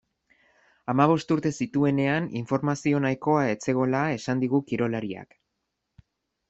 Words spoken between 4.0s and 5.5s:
esan digu kirolariak.